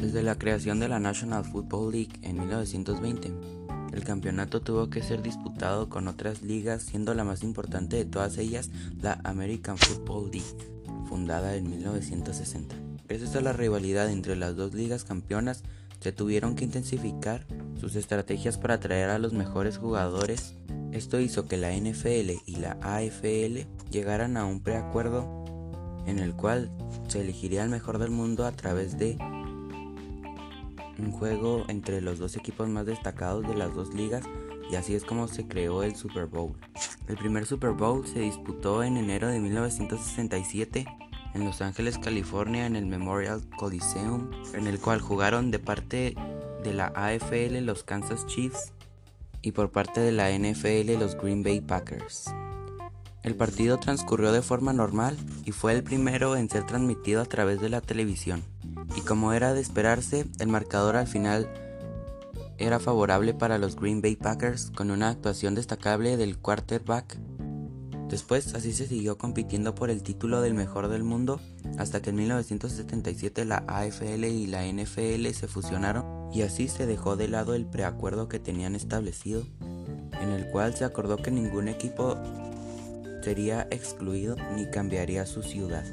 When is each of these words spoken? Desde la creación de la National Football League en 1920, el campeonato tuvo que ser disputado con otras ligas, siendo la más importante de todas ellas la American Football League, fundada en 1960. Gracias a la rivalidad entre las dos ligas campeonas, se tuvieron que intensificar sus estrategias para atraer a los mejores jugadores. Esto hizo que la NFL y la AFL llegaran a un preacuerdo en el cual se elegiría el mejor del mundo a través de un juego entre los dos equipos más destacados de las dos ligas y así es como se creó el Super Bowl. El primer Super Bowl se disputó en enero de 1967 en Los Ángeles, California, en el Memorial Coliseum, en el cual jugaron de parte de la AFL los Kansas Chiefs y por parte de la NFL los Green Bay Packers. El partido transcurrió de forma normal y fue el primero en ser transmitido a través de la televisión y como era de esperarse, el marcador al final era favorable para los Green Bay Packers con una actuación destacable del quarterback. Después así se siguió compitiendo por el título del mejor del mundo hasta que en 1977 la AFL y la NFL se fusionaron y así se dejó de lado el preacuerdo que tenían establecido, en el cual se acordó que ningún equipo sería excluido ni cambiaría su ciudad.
Desde 0.00 0.22
la 0.22 0.38
creación 0.38 0.80
de 0.80 0.88
la 0.88 0.98
National 0.98 1.44
Football 1.44 1.92
League 1.92 2.12
en 2.22 2.38
1920, 2.38 3.34
el 3.92 4.02
campeonato 4.02 4.62
tuvo 4.62 4.88
que 4.88 5.02
ser 5.02 5.20
disputado 5.20 5.90
con 5.90 6.08
otras 6.08 6.40
ligas, 6.40 6.84
siendo 6.84 7.12
la 7.12 7.22
más 7.22 7.42
importante 7.42 7.96
de 7.96 8.06
todas 8.06 8.38
ellas 8.38 8.70
la 8.98 9.20
American 9.24 9.76
Football 9.76 10.30
League, 10.30 10.56
fundada 11.06 11.54
en 11.54 11.68
1960. 11.68 12.74
Gracias 13.06 13.36
a 13.36 13.42
la 13.42 13.52
rivalidad 13.52 14.10
entre 14.10 14.36
las 14.36 14.56
dos 14.56 14.72
ligas 14.72 15.04
campeonas, 15.04 15.64
se 16.00 16.12
tuvieron 16.12 16.54
que 16.54 16.64
intensificar 16.64 17.46
sus 17.78 17.94
estrategias 17.94 18.56
para 18.56 18.74
atraer 18.74 19.10
a 19.10 19.18
los 19.18 19.34
mejores 19.34 19.76
jugadores. 19.76 20.54
Esto 20.92 21.20
hizo 21.20 21.46
que 21.46 21.58
la 21.58 21.76
NFL 21.76 22.40
y 22.46 22.56
la 22.56 22.78
AFL 22.80 23.66
llegaran 23.90 24.38
a 24.38 24.46
un 24.46 24.60
preacuerdo 24.60 25.44
en 26.06 26.20
el 26.20 26.34
cual 26.34 26.70
se 27.08 27.20
elegiría 27.20 27.62
el 27.64 27.68
mejor 27.68 27.98
del 27.98 28.10
mundo 28.10 28.46
a 28.46 28.52
través 28.52 28.96
de 28.96 29.18
un 31.00 31.12
juego 31.12 31.64
entre 31.68 32.00
los 32.00 32.18
dos 32.18 32.36
equipos 32.36 32.68
más 32.68 32.86
destacados 32.86 33.46
de 33.46 33.54
las 33.54 33.74
dos 33.74 33.94
ligas 33.94 34.24
y 34.70 34.76
así 34.76 34.94
es 34.94 35.04
como 35.04 35.26
se 35.26 35.46
creó 35.46 35.82
el 35.82 35.96
Super 35.96 36.26
Bowl. 36.26 36.54
El 37.08 37.16
primer 37.16 37.46
Super 37.46 37.72
Bowl 37.72 38.06
se 38.06 38.20
disputó 38.20 38.82
en 38.84 38.96
enero 38.96 39.28
de 39.28 39.40
1967 39.40 40.86
en 41.34 41.44
Los 41.44 41.60
Ángeles, 41.60 41.98
California, 41.98 42.66
en 42.66 42.76
el 42.76 42.86
Memorial 42.86 43.40
Coliseum, 43.56 44.30
en 44.54 44.66
el 44.66 44.78
cual 44.78 45.00
jugaron 45.00 45.50
de 45.50 45.58
parte 45.58 46.14
de 46.62 46.74
la 46.74 46.92
AFL 46.94 47.58
los 47.60 47.84
Kansas 47.84 48.26
Chiefs 48.26 48.72
y 49.42 49.52
por 49.52 49.70
parte 49.70 50.00
de 50.00 50.12
la 50.12 50.30
NFL 50.30 50.98
los 50.98 51.16
Green 51.16 51.42
Bay 51.42 51.60
Packers. 51.60 52.32
El 53.22 53.34
partido 53.36 53.78
transcurrió 53.78 54.32
de 54.32 54.42
forma 54.42 54.72
normal 54.72 55.16
y 55.44 55.52
fue 55.52 55.72
el 55.72 55.82
primero 55.82 56.36
en 56.36 56.48
ser 56.48 56.64
transmitido 56.64 57.20
a 57.20 57.26
través 57.26 57.60
de 57.60 57.68
la 57.68 57.80
televisión 57.80 58.42
y 58.96 59.00
como 59.02 59.32
era 59.32 59.54
de 59.54 59.60
esperarse, 59.60 60.26
el 60.38 60.48
marcador 60.48 60.96
al 60.96 61.06
final 61.06 61.48
era 62.58 62.78
favorable 62.78 63.32
para 63.34 63.58
los 63.58 63.76
Green 63.76 64.02
Bay 64.02 64.16
Packers 64.16 64.70
con 64.70 64.90
una 64.90 65.08
actuación 65.08 65.54
destacable 65.54 66.16
del 66.16 66.38
quarterback. 66.38 67.18
Después 68.08 68.54
así 68.54 68.72
se 68.72 68.86
siguió 68.86 69.16
compitiendo 69.16 69.74
por 69.74 69.88
el 69.88 70.02
título 70.02 70.40
del 70.40 70.54
mejor 70.54 70.88
del 70.88 71.04
mundo 71.04 71.40
hasta 71.78 72.02
que 72.02 72.10
en 72.10 72.16
1977 72.16 73.44
la 73.44 73.64
AFL 73.68 74.24
y 74.24 74.46
la 74.46 74.66
NFL 74.66 75.26
se 75.28 75.46
fusionaron 75.46 76.28
y 76.32 76.42
así 76.42 76.68
se 76.68 76.86
dejó 76.86 77.16
de 77.16 77.28
lado 77.28 77.54
el 77.54 77.66
preacuerdo 77.66 78.28
que 78.28 78.38
tenían 78.38 78.74
establecido, 78.74 79.44
en 80.20 80.30
el 80.30 80.50
cual 80.50 80.74
se 80.74 80.84
acordó 80.84 81.16
que 81.16 81.30
ningún 81.30 81.68
equipo 81.68 82.16
sería 83.22 83.68
excluido 83.70 84.36
ni 84.56 84.66
cambiaría 84.66 85.24
su 85.24 85.42
ciudad. 85.42 85.84